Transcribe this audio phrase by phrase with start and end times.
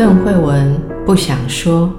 [0.00, 1.92] 邓慧文不想说。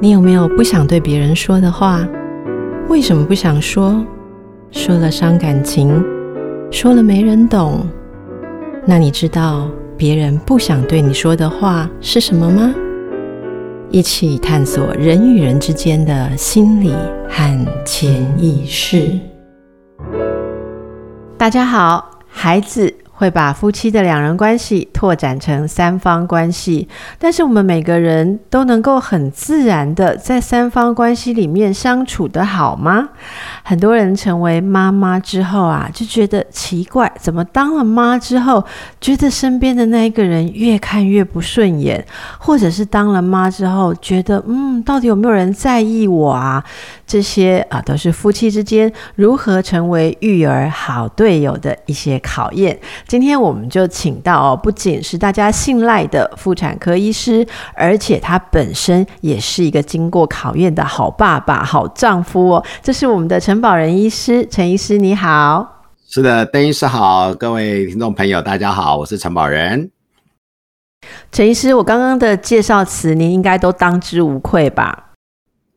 [0.00, 2.04] 你有没有不想对别人说的话？
[2.88, 4.04] 为什么不想说？
[4.72, 6.04] 说了伤感情，
[6.68, 7.86] 说了没人懂。
[8.84, 12.74] 那你知道别人不想对你说的话是什么吗？
[13.90, 16.92] 一起探索人与人之间的心理
[17.28, 19.12] 和潜意识。
[21.36, 22.92] 大家好，孩子。
[23.18, 33.08] 会把夫妻的两人关系拓展成三方关系，但是我们每个人都能够很自然的在三方关系里面相处得好吗？
[33.64, 38.64] 很多人成为妈妈之后啊，就觉得奇怪，怎么当了妈之后，
[39.00, 42.06] 觉得身边的那一个人越看越不顺眼，
[42.38, 46.64] 或者是当了妈之后，觉得嗯，到底有没有人在意我啊？
[47.04, 52.78] 这些啊，都是夫妻之间如何成为育儿好队友的一些考验。
[53.08, 62.64] 今天我们就请到哦，不仅是大家信赖的妇产科医师，而且他本身也是一个经过考验的好爸爸、好丈夫哦。
[62.82, 65.86] 这是我们的陈宝仁医师，陈医师你好。
[66.06, 69.90] 是的，邓医师好，各位听众朋友大家好，我是陈宝仁。
[71.32, 75.07] 陈医师，我刚刚的介绍词您应该都当之无愧吧？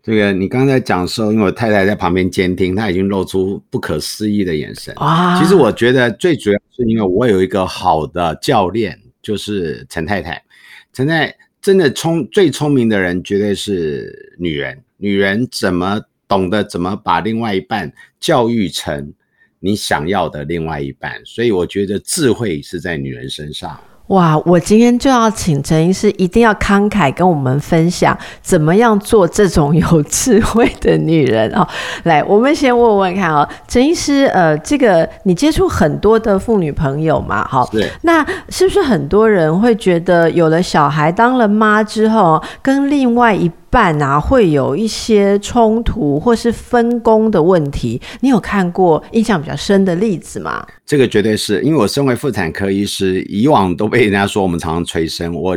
[0.04, 4.94] 这个你刚才讲的时候，因为我太太在旁边监听，她已经露出不可思议的眼神。
[4.98, 10.44] 啊，其实我觉得最主要是因为我有一个好的教练，就是陈太太。
[10.92, 14.84] 陈太太真的聪最聪明的人，绝对是女人。
[14.98, 19.14] 女人怎么懂得怎么把另外一半教育成
[19.60, 21.22] 你想要的另外一半？
[21.24, 23.80] 所以我觉得智慧是在女人身上。
[24.12, 24.38] 哇！
[24.46, 31.66] 我今天就要请陈医师一定要慷慨跟我们分享，怎么样做这种有智慧的女人哦。
[32.04, 48.00] 来，我们先问问看哦，陈医师，呃，这个你接触很多的妇女朋友嘛，好，对，那是不是很多人会觉得有了小孩当了妈之后，跟另外一半啊，会有一些冲突或是分工的问题。
[48.20, 50.68] 你有看过印象比较深的例子吗？
[50.86, 55.34] 这个绝对是因为我身为妇产科医师，以往都被人家说我们常常催生。
[55.34, 55.56] 我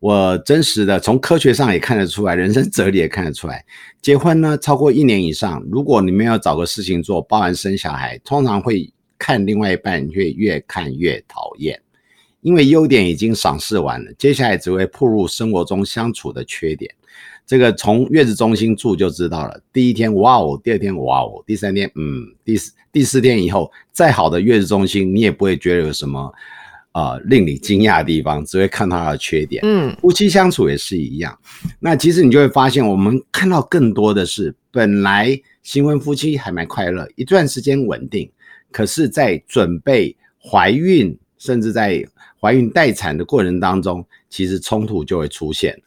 [0.00, 3.64] 我真实的从科学上也看得出来，人生哲理也看得出来。
[4.02, 11.80] 结婚呢，超过一年以上，如果你们要找个事情做，包含生小孩，通常会看另外一半会越看越讨厌，
[12.40, 16.90] 因为优点已经赏识完了，接下来只会暴露生活中相处的缺点。
[17.46, 19.60] 这个从月子中心住就知道了。
[19.72, 26.32] 第一天哇哦，第二天哇哦，第三天嗯，第四第四天以后，再好的月子中心你也不会觉得有什么
[26.90, 29.62] 啊、呃、令你惊讶的地方，只会看到它的缺点。
[29.64, 31.38] 嗯，夫妻相处也是一样。
[31.78, 38.28] 那其实你就会发现，我们看到更多的是本来新婚夫妻还蛮快乐，一段时间稳定，
[38.72, 42.04] 可是，在准备怀孕，甚至在
[42.40, 45.80] 怀孕待产的过程当中，其实冲突就会出现。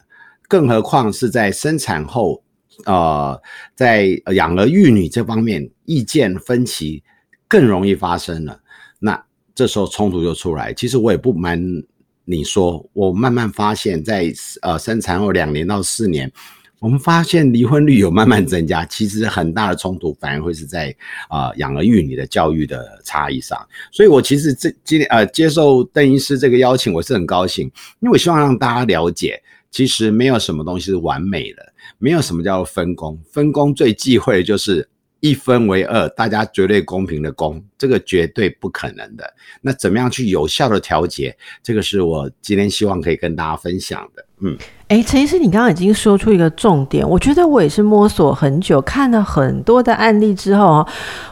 [0.50, 2.42] 更何况是在生产后，
[2.84, 3.40] 呃，
[3.76, 7.00] 在养儿育女这方面意见分歧
[7.46, 8.60] 更容易发生了。
[8.98, 9.24] 那
[9.54, 10.74] 这时候冲突就出来。
[10.74, 11.62] 其实我也不瞒
[12.24, 16.28] 你说，我慢慢发现在，呃生产后两年到四年，
[16.80, 18.84] 我们发现离婚率有慢慢增加。
[18.86, 20.92] 其实很大的冲突反而会是在
[21.28, 23.56] 啊、呃、养儿育女的教育的差异上。
[23.92, 27.66] 所以我其实这今天呃接受邓医师这个邀请，我是很高兴，
[28.00, 29.40] 因为我希望让大家了解。
[29.70, 33.18] 其实没有什么东西是完美的，没有什么叫分工。
[33.30, 34.88] 分工最忌讳的就是
[35.20, 39.24] 一分为二，大家绝对公平的公，这个绝对不可能的。
[39.60, 41.36] 那怎么样去有效的调节？
[41.62, 44.24] 这个是我今天希望可以跟大家分享的。
[44.42, 44.56] 嗯，
[44.88, 50.86] 哎，陈医师，你刚刚已经说出一个重点，我觉得我也是摸索很久，看了很多的案例之后，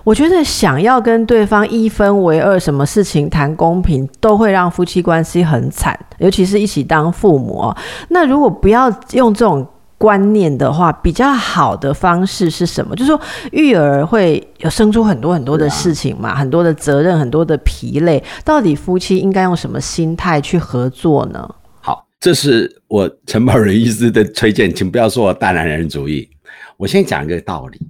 [0.04, 7.74] 我觉得想要跟对方一分为二，什么事情谈公平，都会让夫妻关系很惨，尤其是一起当父母。
[8.10, 9.66] 那如果不要用这种
[9.98, 12.94] 观念的话，比较好的方式是什么？
[12.94, 13.20] 就是说
[13.50, 21.54] 育儿会有生出很多很多的事情嘛，很多的责任，很多的疲累，到底夫妻应该用什么心态去合作呢？
[21.80, 26.30] 好这是我陈宝仁医师的推荐，请不要说我大男人主义。
[26.76, 27.80] 我先讲一个道理：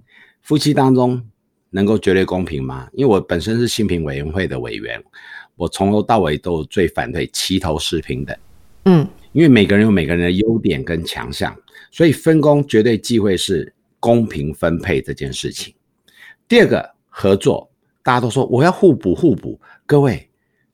[0.40, 1.22] 夫妻当中
[1.68, 2.88] 能够绝对公平吗？
[2.94, 4.98] 因为我本身是性平委员会的委员，
[5.56, 8.34] 我从头到尾都最反对齐头式平等。
[8.86, 11.54] 嗯，因为每个人有每个人的优点跟强项，
[11.90, 15.74] 所以分工绝对忌讳是公平分配这件事情。
[16.46, 17.70] 第二个，合作，
[18.02, 20.24] 大家都说我要互补互补，各位。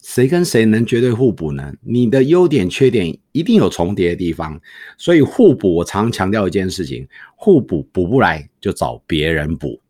[0.07, 1.73] 谁跟谁能绝对互补呢？
[1.81, 4.61] 你的优点、缺点一定有重叠的地方，
[4.99, 5.77] 所以互补。
[5.77, 9.81] 我常强调一件事情：互补补不来就找别人补。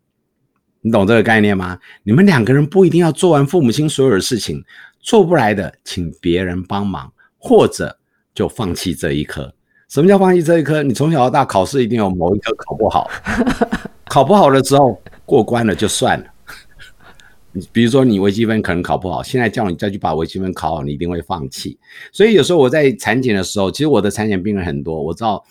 [0.79, 1.77] 你懂这个概念吗？
[2.03, 4.63] 你们两个人不一定要做完父母亲所有的事情，
[5.01, 7.99] 做不来的请别人帮忙，或者
[8.33, 9.53] 就放弃这一科。
[9.87, 10.81] 什么叫放弃这一科？
[10.81, 13.09] 你从小到大考试一定有某一科考不好，
[14.09, 16.25] 考不好了之后过关了就算了。
[17.51, 21.77] 你比如说你微积分可能考不好，现在叫你再去把微积分考好，你一定会放弃。
[22.11, 25.41] 所以有时候我在产检的时候，其实我的产检病人很多，我知道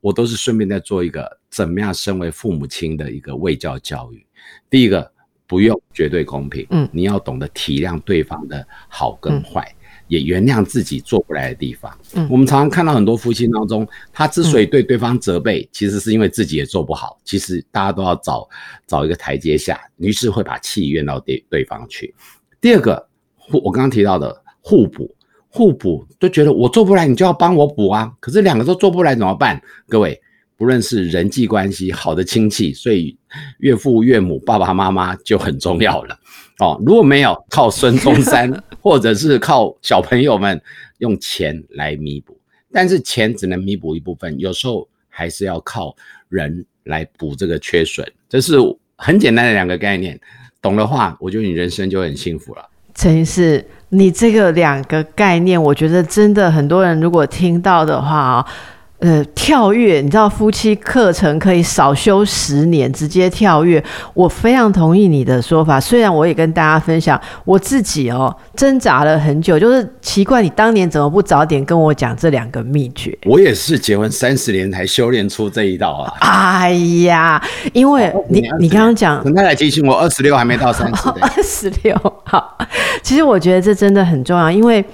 [0.00, 4.26] 我都是顺便在做一个怎么样身为父母亲的一个卫教教育。
[4.68, 5.10] 第一个，
[5.46, 9.62] 不用绝对公平，嗯，你要懂得体谅对方的好跟坏。
[9.62, 9.77] 嗯
[10.08, 11.96] 也原谅自己做不来的地方。
[12.14, 17.20] 嗯，我们常常看到很多夫妻当中，他之所以对对方责备，嗯，其实是因为自己也做不好。
[17.24, 18.48] 其实大家都要找
[18.86, 22.14] 找一个台阶下，于是会把气怨到对对方去。
[22.60, 23.06] 第二个，
[23.52, 25.14] 我刚刚提到的互补，
[25.48, 28.12] 互补都觉得我做不来，你就要帮我补啊。
[28.20, 29.60] 可是两个都做不来怎么办？
[29.88, 30.20] 各位，
[30.58, 33.16] 不论是人际关系好的亲戚，所以
[33.60, 36.18] 岳父岳母、爸爸妈妈就很重要了。
[36.58, 38.52] 哦，如果没有靠孙中山，
[38.82, 40.60] 或者是靠小朋友们
[40.98, 42.36] 用钱来弥补，
[42.72, 45.94] 但是钱只能弥补一部分，有时候还是要靠
[46.28, 48.04] 人来补这个缺损。
[48.28, 48.56] 这是
[48.96, 50.18] 很简单的两个概念，
[50.60, 52.68] 懂的话，我觉得你人生就很幸福了。
[52.96, 58.46] 陈医师，你这个两个概念，我觉得真的很多人如果听到的话啊。
[59.00, 63.82] 呃，跳跃，你知道夫妻课程可以少修十年，直接跳跃。
[64.12, 65.78] 我非常同意你的说法。
[65.78, 73.16] 虽然我也跟大家分享，我自己哦挣扎了很久，就是奇怪你当年怎么不早点跟我讲这两个秘诀？
[73.26, 76.58] 我也是结婚三十年才修炼出这一道啊！
[76.58, 76.72] 哎
[77.04, 77.40] 呀，
[77.72, 82.58] 因为你你刚刚讲，陈太太提醒我二十六还没到三十， 二十六好。
[83.00, 84.84] 其实我觉得这真的很重要，因为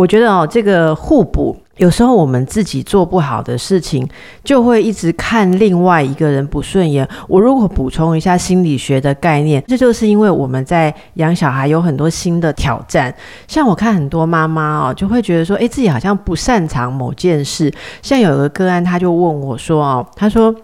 [0.00, 1.54] 我觉得哦，这个互补。
[1.76, 4.06] 有时候我们自己做不好的事情，
[4.44, 7.06] 就会一直看另外一个人不顺眼。
[7.26, 13.14] 我如果补充一下心理学的概念，这就是因为我们在养小孩有很多新的挑战。
[13.46, 17.72] 像我看很多妈妈哦，就会觉得说，诶，自己好像不擅长某件事。
[18.02, 20.54] 像有一个个案，他就问我说，哦，他说。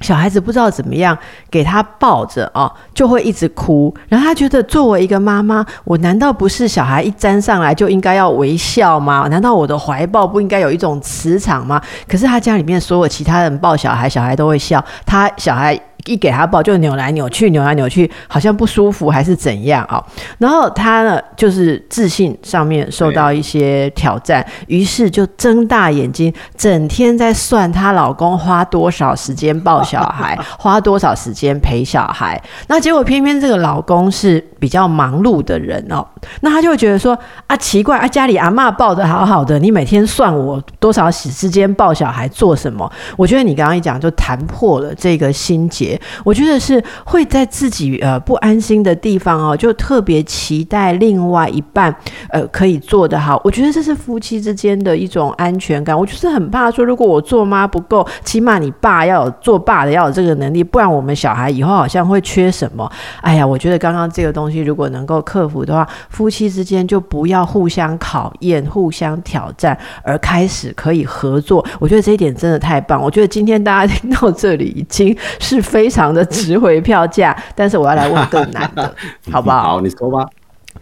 [0.00, 1.16] 小孩子不知道怎么样
[1.50, 3.94] 给他抱着哦，就会一直哭。
[4.08, 9.26] 然后他觉得作为一个妈妈，我难道不是小孩一粘上来就应该要微笑吗？
[9.30, 11.80] 难道我的怀抱不应该有一种磁场吗？
[12.08, 14.84] 可是他家里面所有其他人抱小孩，小孩都会笑。
[15.04, 15.80] 他小孩。
[16.06, 20.02] 一给他抱就扭来扭去，扭来扭去，好像不舒服还是怎样啊？
[20.38, 32.40] 然后他呢，就是自信上面受到一些挑战，于是就睁大眼睛，整天在算她老公花多少时间抱小孩， 花多少时间陪小孩。
[32.68, 36.06] 那结果偏偏这个老公是比较忙碌的人哦，
[36.40, 42.90] 那他就会觉得说啊，奇怪啊，家里阿嬷抱得好好的，你每天算我多少时间抱小孩做什么？
[43.16, 46.00] 我觉得你刚刚一讲就弹破了这个心结。
[46.24, 51.94] 我觉得是会在自己呃不安心的地方哦，就特别期待另外一半
[52.30, 53.40] 呃可以做得好。
[53.44, 55.98] 我觉得这是夫妻之间的一种安全感。
[55.98, 62.90] 我就是很怕说，如果我做妈不够，起码你爸要有做爸的要有这个能力，不然我们小孩以后好像会缺什么。
[63.20, 71.64] 哎呀，我觉得刚刚这个东西如果能够克服的话，夫妻之间就不要互相考验、互相挑战，而开始可以合作。
[71.78, 73.02] 我觉得这一点真的太棒。
[73.02, 75.90] 我觉得今天大家听到这里已经是非。
[75.90, 78.94] 常的值回票价，但是我要来问更难的，
[79.32, 79.62] 好不好？
[79.62, 80.24] 好，你说吧。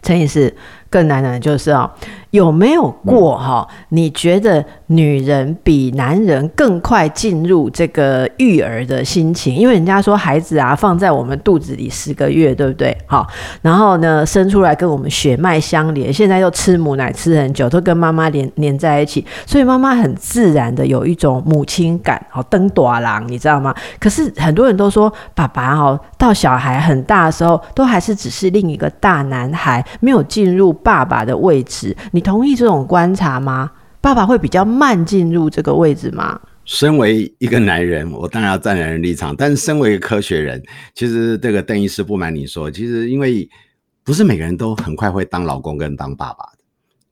[0.03, 0.55] 陈女士。
[0.91, 1.91] 更难的就是哦，
[2.31, 3.67] 有没有过哈？
[3.91, 9.55] 你觉得女人比男人更快进入这个育儿的心情？
[9.55, 12.97] 因为人家说孩子啊，放在我们肚子里十个月，对不对？
[13.07, 13.27] 好，
[13.63, 23.75] 然后呢，生出来跟我们血脉相连，现在又吃母奶吃很久，都跟妈妈连连在一起，所以妈妈很自然的有一种母亲感，好，登大郎，你知道吗？
[23.99, 30.69] 可是很多人都说，爸爸哦，到小孩很大的时候，都还是只是另一个大男孩，没有进入。
[30.73, 33.71] 爸爸的位置，你同意这种观察吗？
[34.01, 36.41] 爸爸会比较慢进入这个位置吗？
[36.65, 40.61] 身为一个男人，我当然要站男人立场，但是身为一个科学人，
[40.97, 43.49] 其实这个邓医师不瞒你说，其实因为
[44.03, 46.59] 不是每个人都很快会当老公跟当爸爸的，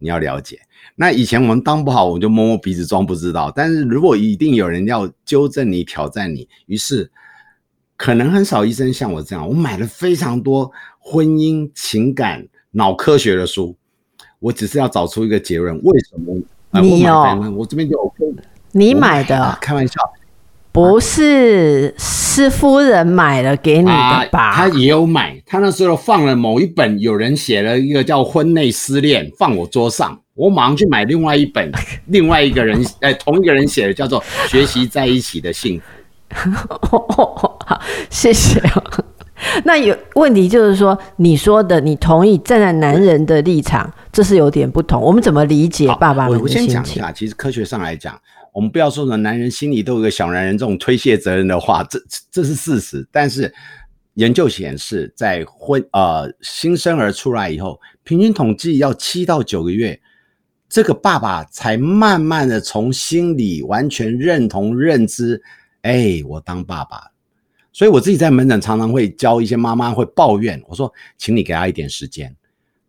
[0.00, 0.58] 你要了解。
[0.96, 7.08] 那以前我们当不好，我们就摸摸鼻子装不知道，但是如果一定有人要纠正你、挑战你，于是
[7.96, 12.44] 可能很少医生像我这样，我买了非常多婚姻情感。
[12.72, 13.74] 脑科学的书，
[14.38, 16.34] 我只是要找出一个结论：为什么
[16.80, 17.14] 你有？
[17.56, 18.16] 我这边就 OK。
[18.72, 19.36] 你买的？
[19.38, 19.94] 啊、开玩笑，
[20.70, 24.52] 不是是夫人买了给你的吧？
[24.54, 31.72] 他也有买，他那时候放了某一本，有人写了一个叫《婚内失恋》，放我桌上，我马上去买另外一本，
[32.08, 35.84] 另外一个人哎，同一个人写的，叫做《学习在一起的幸福》。
[37.66, 38.60] 好，谢谢。
[39.64, 45.00] 那有问题就是说，你说的，你同意站在男人的立场，这是有点不同。
[45.00, 46.62] 我们怎么理解爸爸们的心情？
[46.62, 48.18] 我先讲一下，其实科学上来讲，
[48.52, 52.00] 我们不要说什么男人心里都有个小男人这种推卸责任的话，这
[52.30, 53.06] 这是事实。
[53.12, 53.52] 但是
[54.14, 60.00] 研究显示，在婚呃新生儿出来以后，平均统计要七到九个月，
[60.68, 65.42] 这个爸爸才慢慢的从心里完全认同认知，
[65.82, 66.98] 哎，我当爸爸。
[67.76, 72.34] 所以我自己在门诊常常会教一些妈妈会抱怨，我说，请你给他一点时间。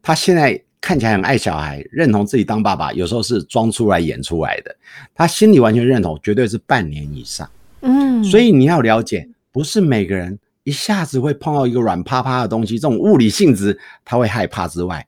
[0.01, 4.73] 他现在看起来很爱小孩，认同自己当爸爸，有时候是装出来演出来的。
[5.13, 7.51] 他心里完全认同，绝对是半年以上。
[7.81, 15.05] 嗯，所以你要了解，不是每个人一下子会碰到一个软趴趴的东西，这种物理性质他会害怕之外，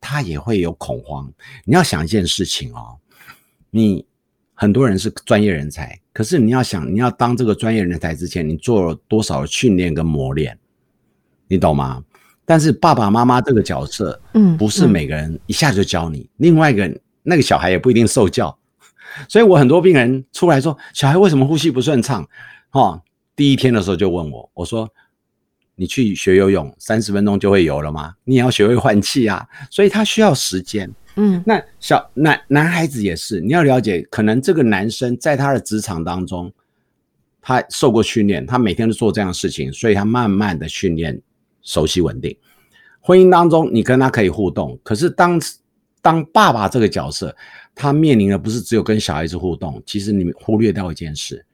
[0.00, 1.32] 他也会有恐慌。
[1.64, 2.96] 你要想一件事情哦，
[3.70, 4.04] 你。
[4.60, 10.58] 很多人是专业人才，可是你要想，你要当这个专业人才之前，你做了多少训练跟磨练，
[11.48, 12.04] 你懂吗？
[12.44, 16.18] 但是爸爸妈妈这个角色，嗯，不是每个人一下就教你。
[16.18, 18.54] 嗯嗯、另外一个那个小孩也不一定受教，
[19.30, 22.28] 所以我很多病人出来说，小孩为什么呼吸不顺畅？
[22.68, 23.02] 哈，
[23.34, 24.86] 第一天的时候就问我，我说，
[25.74, 28.12] 你去学游泳，三十分钟就会游了吗？
[28.24, 30.92] 你也要学会换气啊，所以他需要时间。
[31.22, 36.50] 嗯，那小男男孩子也是，你要了解，可能这个男生在他的职场当中，
[37.42, 41.20] 他受过训练，他每天都做这样的事情，所以他慢慢的训练
[41.60, 42.34] 熟悉稳定。
[43.00, 45.38] 婚姻当中，你跟他可以互动，可是当
[46.00, 47.36] 当爸爸这个角色，
[47.74, 51.44] 他面临的不是只有跟小孩子互动，其实你忽略掉一件事，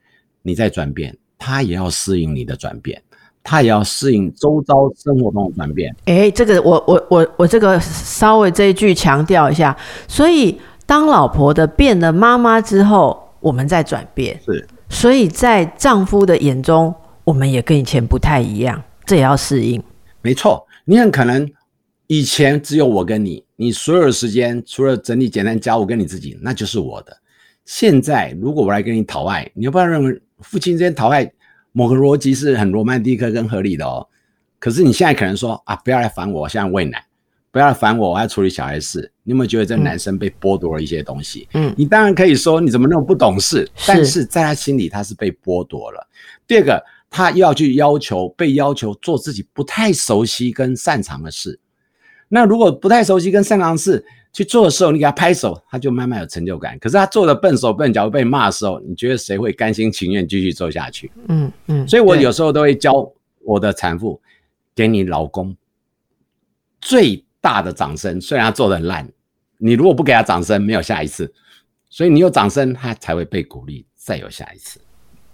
[0.43, 3.03] 你在转变，他也要适应你的转变。
[3.49, 5.95] 他也要适应周遭生活中的转变。
[6.07, 9.75] 哎，这个我我我我这个稍微这一句强调一下。
[10.09, 14.37] 所以当老婆的变了妈妈之后，我们在转变。
[14.45, 19.81] 是，所以在丈夫的眼中，我们也跟以前不太一样，这也要适应。
[20.23, 21.49] 没错，你很可能
[22.09, 27.17] 以前只有我跟你，你所有的时间除了整理简单家务跟你自己，那就是我的。
[27.65, 31.31] 现在如果我来跟你讨爱，你要不要认为父亲之间讨爱？
[31.77, 34.09] 某个逻辑是很罗曼蒂克跟合理的哦，
[34.59, 37.05] 可是你现在可能说啊，不要来烦我，我现在喂奶，
[37.51, 39.13] 不要来烦我，我要处理小孩事。
[39.25, 41.47] 你有没有觉得这男生被剥夺了一些东西？
[41.53, 46.09] 嗯，你当然可以说你怎么那么不懂事，但是在他心里他是被剥夺了。
[46.47, 51.61] 第二个，他又要去要求被要求做自己不太熟悉跟擅长的事。
[52.27, 54.03] 那如果不太熟悉跟擅长的事，
[54.37, 56.79] 去做的时候，你给他拍手，他就慢慢有成就感。
[56.79, 61.11] 可是他做的笨手笨脚被骂的时候，你觉得谁会甘心情愿继续做下去？
[61.29, 61.89] 嗯嗯。
[61.89, 63.11] 所以我有时候都会教
[63.43, 64.21] 我的产妇，
[64.75, 65.57] 给你老公
[66.83, 68.21] 最大的掌声。
[68.21, 69.09] 虽然他做的很烂，
[69.57, 71.33] 你如果不给他掌声，没有下一次。
[71.89, 74.79] 所以你有掌声，他才会被鼓励，再有下一次。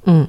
[0.05, 0.25] 嗯，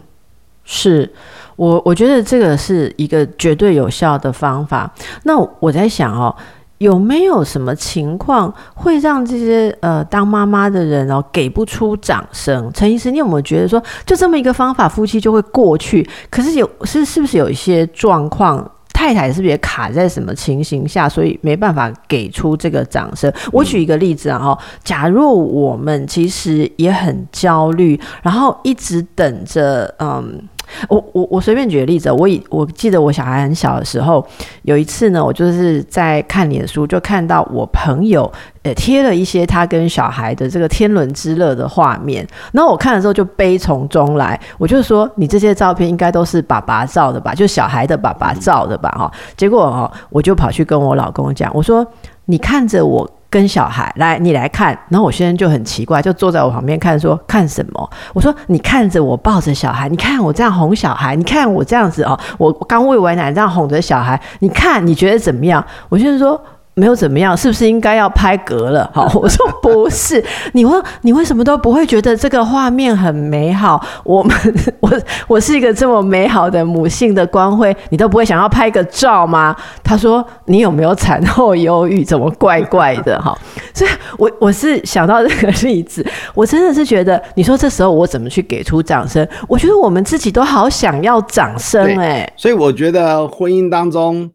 [0.63, 1.13] 是
[1.58, 4.92] 我我觉得这个是一个绝对有效的方法。
[5.25, 6.36] 那我在想哦。
[6.84, 12.70] 有没有什么情况会让这些呃当妈妈的人哦给不出掌声？
[12.74, 16.08] 陈医师，你有没有觉得说就这么一个方法，夫妻就会过去？
[16.30, 23.32] 可是有是是不是有一些状况，太太是不是也卡在什么情形下，所以没办法给出这个掌声？
[23.52, 25.24] 我举一个例子啊，哈，假如
[25.56, 30.48] 我们其实也很焦虑，然后一直等着，嗯。
[30.89, 34.25] 我我我随便举个例子，我以我记得我小孩很小的时候，
[34.63, 38.32] 有一次呢，我就是在看脸书，就看到我朋友
[38.63, 51.86] 呃贴了一些他跟小孩的这个天伦之乐的画面，然后我看了之后就悲从中来，我就说你这些照片应该都是爸爸照的吧，就小孩的爸爸照的吧，哈，结果哈我就跑去跟我老公讲，我说
[52.25, 53.10] 你看着我。
[53.34, 57.90] 跟小孩来，你来看，然后我先生就很奇怪，就坐在我旁边看，说看什么？
[58.13, 65.66] 我说你看着我抱着小孩，你看我这样哄小孩，你看我这样子哦，我刚喂完奶这样哄着小孩，你看你觉得怎么样？
[65.90, 66.40] 我先生说。
[66.75, 68.89] 没有怎么样，是不是应该要拍嗝了？
[68.94, 73.80] 好，我说不是，你问你为什么都不会觉得这个画面很美好？
[74.03, 74.36] 我们
[74.82, 74.92] 我
[75.27, 79.56] 我是一个这么美好的母性的光辉，你都不会想要拍个照吗？
[79.84, 82.03] 他说你有没有产后忧郁？
[82.03, 83.22] 怎么怪怪的？
[83.22, 83.38] 哈，
[83.74, 89.27] 所以我我是想到这个例子，我真的是觉得，你说这时候我怎么去给出掌声？
[89.48, 94.30] 我觉得我们自己都好想要掌声哎，所以我觉得婚姻当中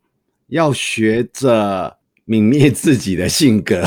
[0.49, 1.98] 要学着。
[2.29, 3.83] 泯灭自己的性格，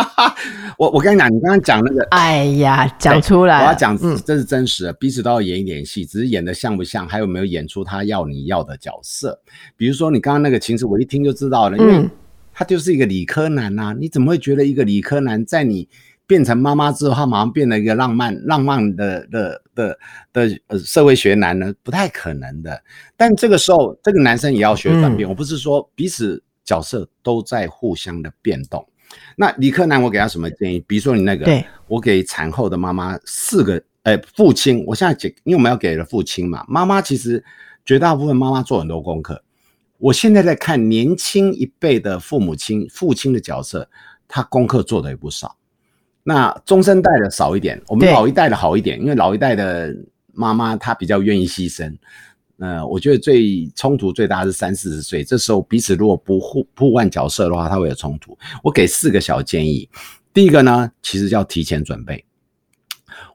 [0.76, 9.40] 我我跟你讲，你刚刚讲那个，哎呀，讲出来，我要讲，这是真实的，嗯、彼此都要演一点戏，只是演得像不像，还有没有演出他要你要的角色。
[9.74, 12.06] 比如说你刚刚那个情史，我一听就知道了，因为
[12.52, 15.88] 他就是一个理科男呐、啊，你怎么会觉得一个理科男在你
[16.26, 19.98] 变成妈妈之后，他马上变了一个浪漫浪漫的的的
[20.34, 21.72] 的，的呃社会学男呢？
[21.82, 22.82] 不太可能的。
[23.16, 25.26] 但这个时候，这个男生也要学转变。
[25.26, 26.42] 嗯、我不是说彼此。
[26.72, 28.86] 角色都在互相的变动。
[29.36, 30.80] 那理科男，我给他什么建议？
[30.86, 37.44] 比如说你那个，对，我给产后的妈妈四个，哎，父亲，我现在给，因为我们要给了父亲嘛，妈妈其实
[37.84, 39.42] 绝大部分妈妈做很多功课。
[39.98, 43.86] 我现在在看年轻一辈的父母亲、父亲的角色，
[44.26, 45.54] 他功课做的也不少。
[46.22, 49.94] 那中生代的少一点，我们老一代的好一点，因为老一代的
[50.32, 51.94] 妈妈她比较愿意牺牲。
[52.62, 58.38] 呃，我觉得最冲突最大是三四十岁，这时候彼此如果不互互换角色的话，他会有冲突。
[58.62, 59.88] 我给四个小建议，
[60.32, 62.24] 第一个呢，其实叫提前准备。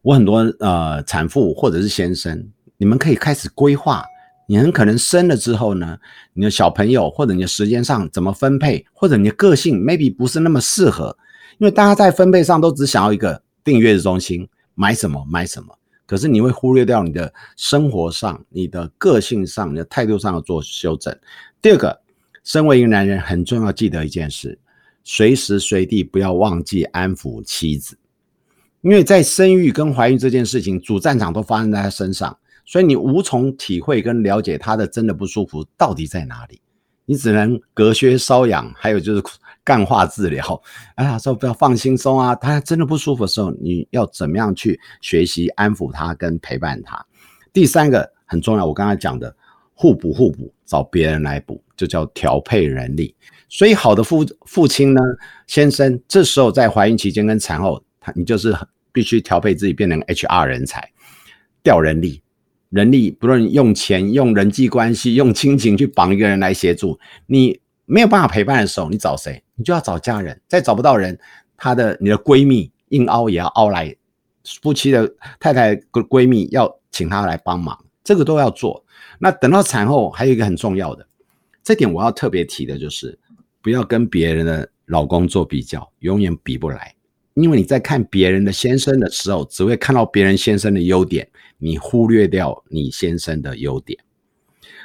[0.02, 4.06] 我很多呃产妇或者是先生，你们可以开始规划，
[4.48, 5.98] 你很可能生了之后呢，
[6.32, 11.18] 你的小朋友或者你的时间上怎么分配，或者你的个性 maybe 不是那么适合，
[11.58, 15.78] 因为大家在分配上都只想要一个订阅的中心，买什么买什么。
[16.08, 21.16] 可是你会忽略掉你的生活上、你的个性上、你的态度上要做修正。
[21.62, 22.02] 第二个，
[22.44, 24.58] 身为一个男人，很重要，记得一件事：
[25.04, 27.98] 随时随地不要忘记安抚妻子，
[28.82, 32.36] 因为在生育跟怀孕这件事情，主战场都发生在他身上，
[32.66, 36.62] 所以你无从体会跟了解他的真的不舒服到底在哪里，
[37.06, 39.22] 你只能隔靴搔痒，还有就是。
[39.68, 40.64] 干化治疗，
[40.96, 42.34] 哎呀，说不要放轻松啊！
[42.36, 47.06] 他真的不舒服的时候，你要怎么样去学习安抚他跟陪伴他？
[47.52, 49.36] 第三个很重要，我刚才讲的
[49.74, 53.14] 互补互补，找别人来补，就叫调配人力。
[53.50, 55.02] 所以好的父父亲呢，
[55.48, 58.56] 先生，这时候在怀孕期间跟产后，他你就是
[58.94, 60.90] 必须调配自己变成 HR 人才，
[61.62, 62.22] 调人力，
[62.70, 67.60] 人力不论用钱、用人际关系、用亲情去绑一个人来协助你。
[67.90, 69.42] 没有办法陪伴的时候，你找谁？
[69.56, 70.40] 你就要找家人。
[70.46, 71.18] 再找不到人，
[71.56, 73.96] 她的你的闺蜜硬凹也要凹来，
[74.62, 78.84] 夫妻的太太闺闺蜜要请她来帮忙，这个都要做。
[79.20, 81.08] 那等到产后，还有一个很重要的，
[81.64, 83.18] 这点我要特别提的就是，
[83.62, 86.94] 不要跟别人的老公做比较，永远比不来。
[87.36, 91.26] 因为你在看别人的先生的时候，只会看到别人先生的优点，
[91.58, 93.98] 你忽略掉你先生的优点。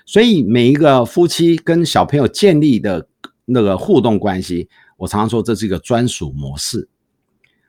[0.04, 3.06] 所以每一个夫妻跟小朋友建立的
[3.44, 6.88] 那个互动关系，我常常说这是一个专属模式。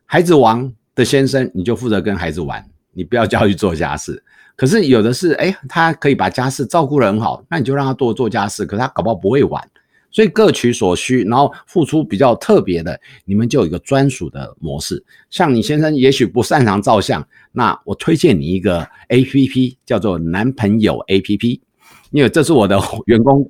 [0.06, 4.24] 孩子王的先生，你就负责跟孩子玩，你不要叫他去做家事。
[4.56, 8.66] 可是有的是，哎，他可以把家事照顾得很好，那你就让他多做家事。
[8.66, 9.68] 可是他搞不好不会玩，
[10.12, 15.04] 所以各取所需，然后付出比较特别的，你们就有一个专属的模式。
[15.32, 21.60] 像你先生也许不擅长照相，那我推荐你一个 APP，叫做男朋友 APP。
[22.14, 23.46] 因为这是我的 员工，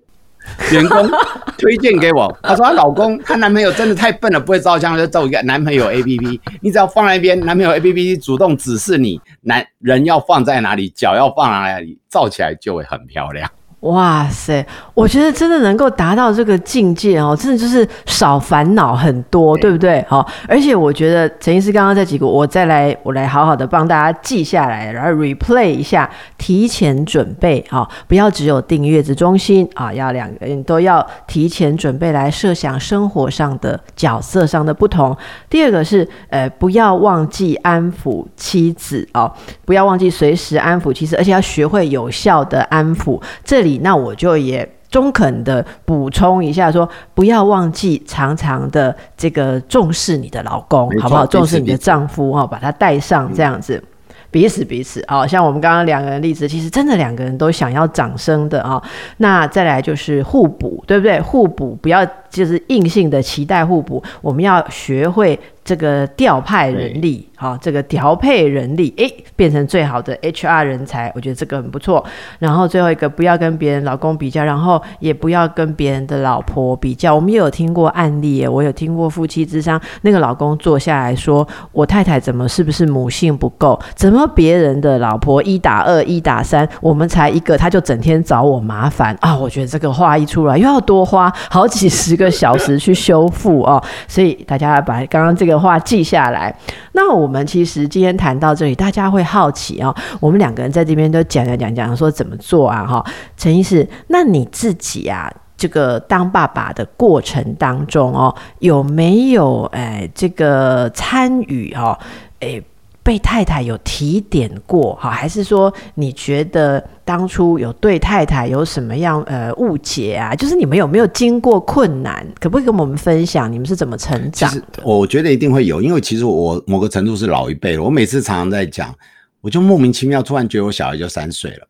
[0.71, 1.08] 员工
[1.60, 2.36] 推荐给我。
[2.41, 6.39] 她说 她老公，她男朋友真的太笨了，不会照相，就照一个男朋友 APP。
[6.62, 13.49] 你只要放在一边，男朋友 APP 主动指示你，男人要放在哪里，脚要放在哪里，照起来就会很漂亮。
[13.84, 20.02] 哇塞，我觉得真的能够达到这个境界哦，真的就是少烦恼很多，对，不对？
[20.08, 35.13] 好，而且我觉得陈医师刚刚这几个，我再来，我来好好的帮大家记下来，然后 replay 一下，提前准备啊，不要只有订月子中心啊，要两个人都要提前准备来设想生活上的角色上的不同。
[35.50, 39.30] 第二个是，呃，不要忘记安抚妻子哦，
[39.65, 43.22] 不要忘记随时安抚妻子，而且要学会有效的安抚。
[43.43, 43.73] 这里。
[43.82, 51.26] 那我就也中肯的补充一下说，说不要忘记常常的这个重视你的老公，好不好？
[51.26, 53.84] 重视你的丈夫哈，把他带上这样子，
[54.30, 55.04] 彼此彼此。
[55.08, 58.82] 好像我们刚刚两个人例子，其实真的两个人都想要掌声的啊。
[59.18, 61.20] 那再来就是互补，对不对？
[61.22, 67.28] 互补不要就是硬性的期待互补，我们要学会这个调派人力。
[67.36, 72.02] 好，这个调配人力，诶，变成最好的 HR 人才，我觉得这个很不错。
[72.39, 77.13] 然后最后一个，不要跟别人老公比较，然后也不要跟别人的老婆比较。
[77.13, 83.78] 我们也有听过案例，我有听过夫妻之商，那个老公坐下来说：“我太太怎么是不是母性不够？
[83.93, 93.84] 怎么别人的老婆一打二、一打三，我们才一个，他就整天找我麻烦啊！”我觉得这个话一出来，又要多花好几十个小时去修复哦。
[94.08, 96.56] 所以大家把刚刚这个的话记下来。
[96.94, 97.34] 那我。
[97.34, 102.86] 们其实今天谈到这里，大家会好奇啊、哦，我们两个人在这边都讲讲讲讲，说怎么做啊？
[102.86, 103.04] 哈，
[103.36, 111.98] 陈医师，那你自己啊，这个当爸爸的过程当中哦，有没有哎这个参与、哦？
[112.39, 112.62] 哎。
[113.04, 120.34] 被太太有提点过，好，还是说你觉得当初有对太太有什么样呃误解啊？
[120.34, 122.26] 就是你们有没有经过困难？
[122.39, 124.82] 可不可以跟我们分享你们是怎么成长的？
[124.86, 127.84] 我觉得一定会有，因为其实我某个程度是老一辈了。
[127.84, 128.96] 我每次常常在讲，
[129.42, 131.68] 我就莫名其妙突然觉得我小孩就三岁了。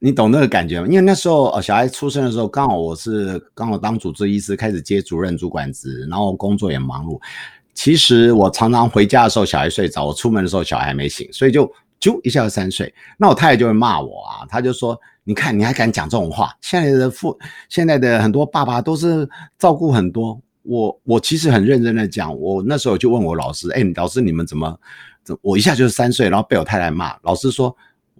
[0.00, 0.86] 你懂那个感觉吗？
[0.86, 7.18] 因为那时候呃，小孩出生的时候，刚好我是刚好当主治医师，开始接主任主管职，然后工作也忙碌。
[7.78, 12.92] 其实我常常回家的时候，小孩睡着；我出门的时候，小孩还没醒，所以就就一下就三岁。
[13.16, 16.52] 那我太太就会骂我啊，她就说：“你看你还敢讲这种话？
[16.60, 17.38] 现在的父，
[17.68, 24.76] 现在的很多爸爸都是照顾很多。”我我其实很认真的讲，我那时候就问我老师：“哎，老师你们怎么
[25.22, 27.14] 怎？”我一下就是三岁，然后被我太太骂。
[27.22, 27.72] 老师说：“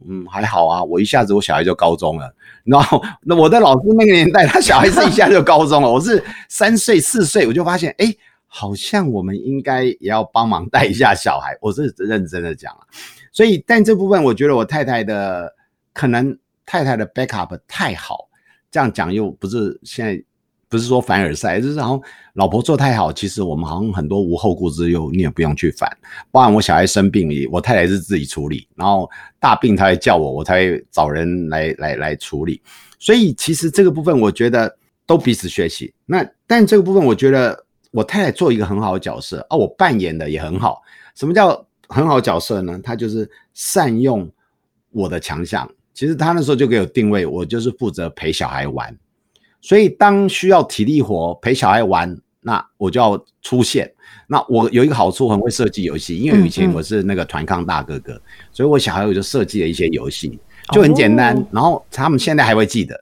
[0.09, 2.33] 嗯，还好啊，我一下子我小孩就高中了。
[2.63, 5.91] 然后那我的老师那个年代，他小孩子一下就高中了。
[5.91, 8.15] 我是三岁四岁，我就发现，哎，
[8.49, 11.57] 好像我们应该也要帮忙带一下小孩。
[11.63, 12.81] 我是认真的讲了。
[13.31, 15.55] 所以，但这部分我觉得我太太的
[15.93, 18.29] 可能太太的 backup 太好，
[18.71, 20.21] 这样讲又不是现在。”
[20.71, 22.03] 不是说凡尔赛，就是好像
[22.35, 25.91] 老婆做太好，其实我们好像很多无后顾之忧，你也不用去烦。
[26.31, 29.09] 包含我小孩生病，我太太是自己处理，然后
[29.41, 32.61] 大病她会叫我，我才会找人来来来处理。
[32.99, 35.91] 所以其实这个部分我觉得都彼此学习。
[36.05, 37.65] 那但这个部分我觉得
[37.99, 40.81] 我太太做一个很好的角色啊，我扮演的也很好。
[41.17, 42.79] 什么叫很好角色呢？
[42.81, 44.31] 她就是善用
[44.93, 45.69] 我的强项。
[45.93, 48.97] 其实她那时候就给我定位，我就是负责陪小孩玩。
[49.61, 53.93] 所以，当需要体力活陪小孩玩，那我就要出现。
[54.29, 60.39] 那我有一个好处，很会设计游戏，因为以前我是那个团康大哥哥，嗯嗯，所以我小孩我就设计了一些游戏，
[60.71, 61.37] 就很简单。
[61.37, 61.47] 哦。
[61.51, 62.95] 然后他们现在还会记得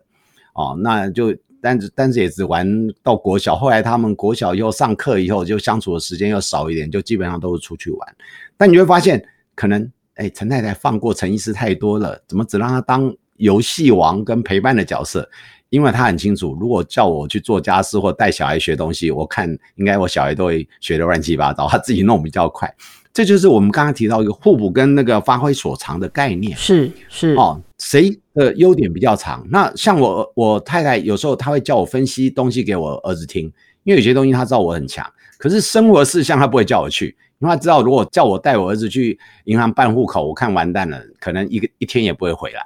[0.54, 2.64] 哦，那就但是但是也只玩
[3.02, 3.56] 到国小。
[3.56, 8.16] 后来他们国小以后上课以后，就相处的时间又少一点，就基本上都是出去玩。
[8.56, 9.20] 但你会发现，
[9.56, 15.28] 可能哎，陈太太放过陈医师太多了，怎么只让他当游戏王跟陪伴的角色？
[15.70, 22.72] 因为他很清楚，如果叫我去做家事或带小孩学东西，我看应该我小孩都会学得乱七八糟，他自己弄比较快。
[23.12, 26.56] 这就是我们刚刚提到一个互补跟那个发挥所长的概念。
[26.56, 29.44] 是是哦，谁的优点比较长？
[29.50, 33.46] 那像我我太太有时候她会叫我分析东西给我儿子听，
[33.82, 42.62] 因为有些东西她知道我很强，可是生活事项她不会叫我去，因为她知道如果叫我带我儿子去银行办户口，我看完蛋了，可能一个一天也不会回来，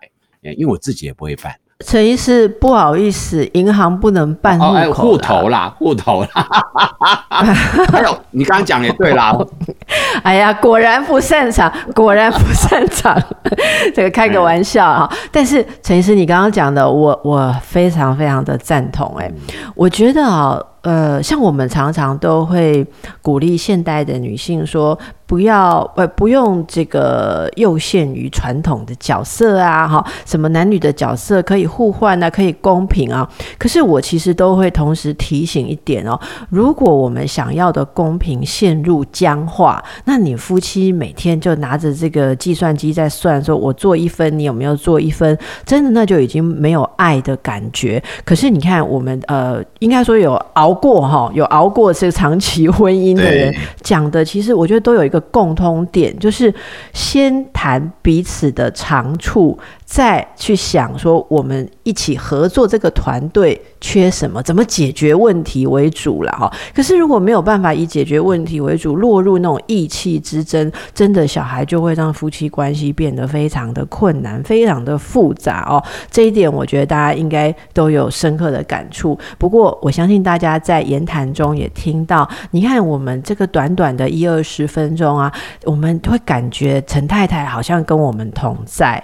[0.55, 1.55] 因为我自己也不会办。
[1.85, 6.29] 陈医师，不好意思，银行不能办户口、哦、户头啦，户头啦。
[7.93, 9.35] 哎呦，你刚刚讲也对啦。
[10.23, 13.17] 哎呀，果然不擅长，果然不擅长。
[13.95, 15.11] 这个开个玩笑哈。
[15.33, 19.17] 但是陈医师，你刚刚讲的，我我非常非常的赞同。
[19.19, 19.31] 哎，
[19.75, 20.61] 我觉得啊。
[20.83, 22.87] 呃，像我们常常都会
[23.21, 33.29] 鼓励现代的女性说，不要呃不用这个又限于传统的角色啊，哈，什么男女的角色可以互换啊，可以公平啊。
[33.59, 45.37] 可是我其实都会同时提醒一点哦，如果我们想要的公平陷入僵化，那你夫妻每天就拿着这个计算机在算，说我做一分，你有没有做一分？
[45.67, 48.03] 真的那就已经没有爱的感觉。
[48.25, 50.70] 可是你看，我们呃，应该说有熬。
[50.71, 53.53] 熬过哈，有熬过这个长期婚姻的人
[53.83, 56.53] 讲的，其实我觉得都有一个共通点，就是
[56.93, 59.59] 先谈彼此的长处。
[59.91, 66.49] 再去想说，我们一起合作这个团队缺什么，怎么解决问题为主了哈。
[66.73, 75.83] 可是如果没有办法以解决问题为主，落入那种意气之争，真的小孩就会让夫妻关系变得非常的困难，非常的复杂哦。
[76.09, 79.19] 这一点我觉得大家应该都有深刻的感触。
[79.39, 85.33] 不过我相信大家在言谈中也听到，你看我们这个短短的一二十分钟啊，
[85.65, 89.03] 我们会感觉陈太太好像跟我们同在。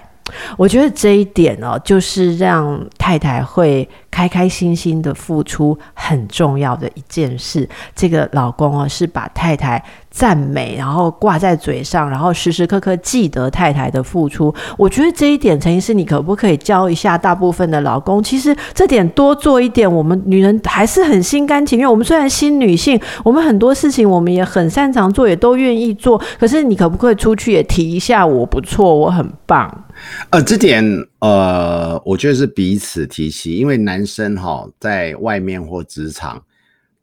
[0.57, 7.67] 我觉得这一点哦，就是让太太会开开心心的付出很重要的一件事。
[7.95, 9.83] 这个老公哦，是把太太
[10.17, 14.51] 赞美，然后挂在嘴上，然后时时刻刻记得太太的付出。
[14.75, 18.23] 我觉得这一点，陈医师，你可不可以教一下大部分的老公？
[18.23, 21.87] 其实这点多做一点，我们女人还是很心甘情愿。
[21.87, 26.19] 我们虽然新女性，我们很多事情我们也很擅长做，也都愿意做。
[26.39, 29.85] 可是你可不可以出去也提一下，我不错，我很棒。
[30.31, 30.83] 呃，这点
[31.19, 36.41] 呃，我觉得是彼此提起，因为男生哈，在外面或职场，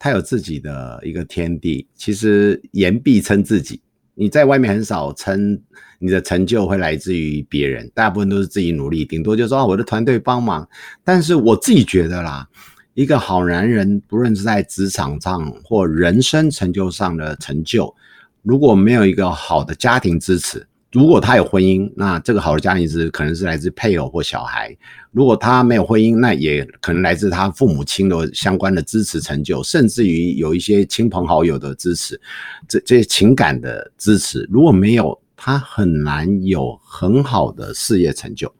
[0.04, 1.88] 他有自己的一个天地。
[1.94, 3.80] 其实言必称自己，
[4.14, 5.58] 你在外面很少称
[5.98, 10.68] 你的成就会来自于别人，大部分都是自己努力，顶多就说我的团队帮忙。
[11.02, 12.46] 但是我自己觉得啦，
[12.92, 17.94] 一个好男人，不论是在职场上或人生成就上的成就，
[18.42, 20.66] 如果没有一个好的家庭支持。
[20.94, 24.68] 如果他有婚姻，那这个好的家庭是可能是来自配偶或小孩；
[25.10, 32.20] 如果他没有婚姻，那也可能来自他父母亲的相关的支持成就，甚至于有一些亲朋好友的支持，
[32.68, 34.48] 这这些情感的支持。
[34.48, 38.54] 如果没有，他很难有很好的事业成就。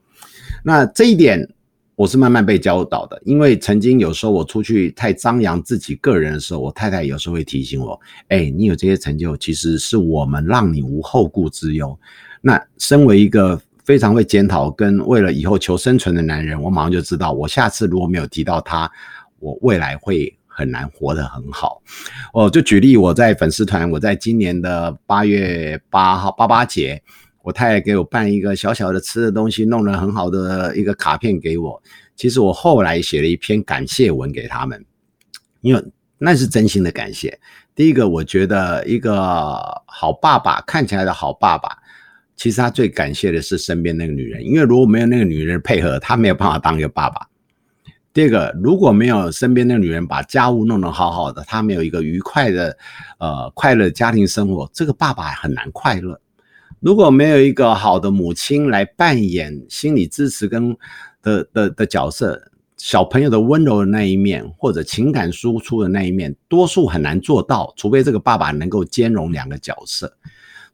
[0.65, 1.49] 那这一点
[1.97, 11.97] 我是慢慢被教导的，因为曾经有时候我出去太张扬自己个人的时候，我太太有时候会提醒我：“哎，你有这些成就，其实是我们让你无后顾之忧。”
[12.43, 18.91] 那身为一个非常会检讨跟为了以后求生存的男人，我马上就知道，我下次如果没有提到他，
[19.39, 21.81] 我未来会很难活得很好。
[22.33, 27.01] 我就举例，我在粉丝团，我在今年的八月八号八八节，
[27.45, 31.81] 我太太给我办一个小小的吃的东西，弄了很好的一个卡片给我。
[32.17, 34.83] 其实我后来写了一篇感谢文给他们，
[35.61, 35.85] 因为
[36.17, 37.39] 那是真心的感谢。
[37.75, 39.13] 第一个，我觉得一个
[39.85, 41.77] 好爸爸，看起来的好爸爸。
[42.35, 47.29] 其实他最感谢的是身边那个女人，因为如果没有那个女人配合，他没有办法当一个爸爸。
[48.13, 52.77] 第二个，如果没有身边那个女人把家务弄得好好的，他没有一个愉快的、
[53.19, 56.21] 呃快乐家庭生活，这个爸爸很难快乐。
[56.85, 60.77] 如果没有一个好的母亲来扮演心理支持跟
[61.23, 70.15] 的的的角色，小朋友的温柔的那一面或者情感输出的那一面，多数很难做到，除非这个爸爸能够兼容两个角色。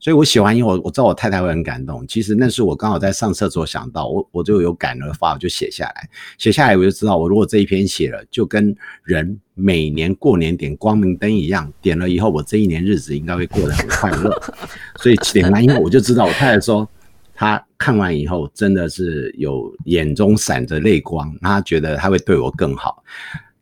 [0.01, 2.07] 所以我写完以后我我知道我太太会很感动。
[2.07, 6.09] 其实那是我刚好在上厕所想到，我我就有感而发，我就写下来。
[6.39, 14.35] 写下来我就知道，我如果这一篇写了，就跟人每年过年点光明灯一样，点了以后，我这一年日子应该会过得很快乐。
[14.97, 16.89] 所以点完以后，我就知道我太太说，
[17.35, 23.05] 她看完以后真的是有眼中闪着泪光，她觉得她会对我更好。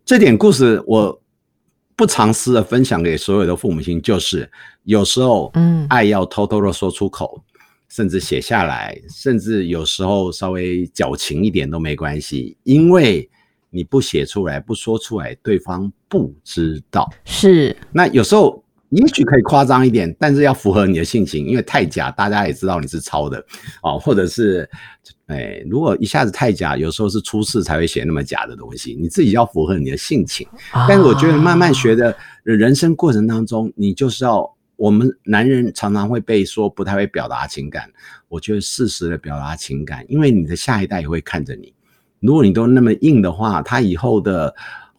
[0.04, 1.20] 这点故事我。
[1.98, 4.48] 不藏私的分享给所有的父母亲，就是
[4.84, 13.28] 有时候，嗯，爱要偷偷的说出口，嗯、甚至写下来，甚至有时候稍微矫情一点都没关系，因为
[13.68, 17.12] 你不写出来，不说出来，对方不知道。
[17.24, 18.62] 是，那有时候。
[18.90, 23.44] 也许可以夸张一点，但是要符合你的性情，因为太假，大家也知道你是抄的
[23.82, 24.66] 哦，或者是，
[25.26, 30.48] 哎，如果一下子太假，有时候是出事才会写那么假的东西，你自己要符合你的性情。
[30.72, 37.90] 但是我觉得慢慢学的人生过程当中，你就是要，我们男人常常会被说不太会表达情感，
[38.28, 41.74] 我觉得适时的表达情感，因为你的下一代也会看着你，
[42.20, 44.54] 如果你都那么硬的话，他以后的。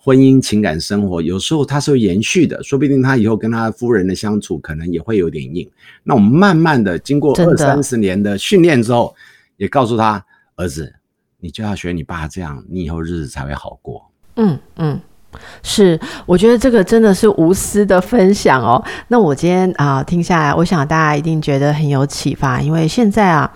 [0.09, 5.69] 婚姻情感生活有时候它是会延续的，说不定他以后跟他夫人的相处可能也会有点硬。
[6.03, 9.15] 那我们慢慢的经过二三十年的训练之后，
[9.57, 10.91] 也告诉他儿子，
[11.39, 14.11] 你就要学你爸这样，你以后日子才会好过。
[14.37, 14.99] 嗯嗯。
[15.61, 18.83] 是，我觉得这个真的是无私的分享哦。
[19.09, 23.51] 那我今天啊、听下来，我想大家一定觉得很有启发，因为现在啊，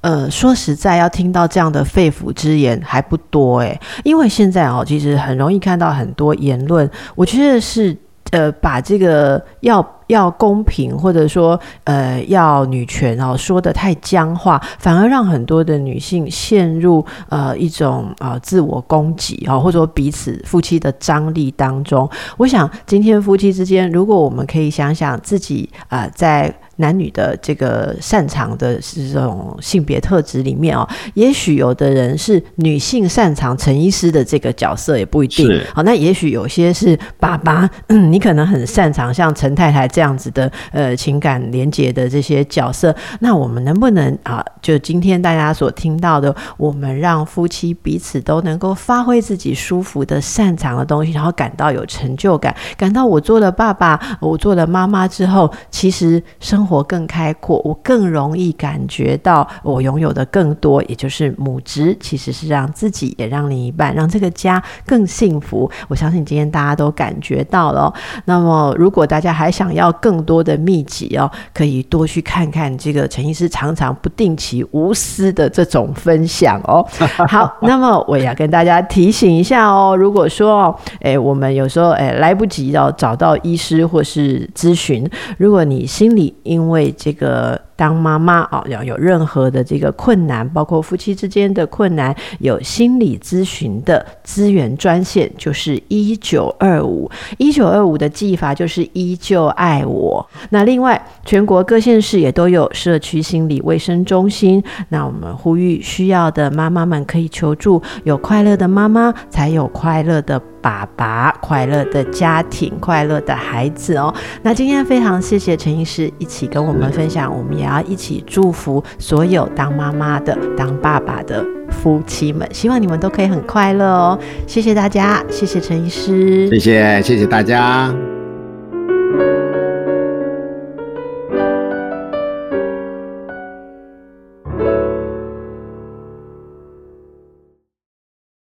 [0.00, 7.96] 呃，说实在要听到这样的肺腑之言还不多诶，因为现在哦，其实很容易看到很多言论，我觉得是
[8.30, 9.86] 呃把这个要。
[10.08, 22.08] 要公平，或者说，呃，要女权哦，说的太僵化，反而让很多的女性陷入呃一种啊自我攻击哦，或者说彼此夫妻的张力当中。
[22.38, 26.58] 我想今天夫妻之间，如果我们可以想想自己啊、在。
[26.78, 35.48] 男女的这个擅长的是这种性别特质里面哦，也许有的人是女性擅长陈医师的这个角色也不一定。
[35.74, 42.94] 好，那也许有些是爸爸，嗯，你可能很擅长像陈太太这样子的呃情感连接的这些角色。
[43.20, 65.70] 那我们能不能啊，就今天大家所听到的，我们让夫妻彼此都能够发挥自己舒服的擅长的东西，然后感到有成就感，感到我做了爸爸，我做了妈妈之后，其实生活更开阔，我更容易感觉到我拥有的更多，也就是母职其实是让自己也让另一半，让这个家更幸福。
[65.88, 67.90] 我相信今天大家都感觉到了。
[68.26, 76.86] 那么，如果大家还想要更多的秘籍哦，可以多去看看这个陈医师常常不定期无私的这种分享哦。
[77.28, 87.67] 好，那么我也要跟大家提醒一下哦，如果说哦，哎，我们有时候哎来不及要找到医师或是咨询，如果你心里因因为这个。
[87.78, 100.28] 当妈妈啊，要有任何的这个困难，包括夫妻之间的困难，有心理咨询的资源专线，就是一九二五一九二五的记法就是依旧爱我。
[100.50, 104.60] 那另外，全国各县市也都有社区心理卫生中心。
[104.88, 107.80] 那我们呼吁需要的妈妈们可以求助。
[108.02, 114.12] 有快乐的妈妈，才有快乐的爸爸，快乐的家庭，快乐的孩子哦。
[114.42, 117.67] 那今天非常谢谢陈医师一起跟我们分享，我们也。
[117.68, 124.18] 然后一起祝福所有当妈妈的当爸爸的夫妻们希望你们都可以很快乐哦。
[124.46, 126.48] 谢谢大家谢谢陈医师。
[126.48, 127.94] 谢谢谢谢大家。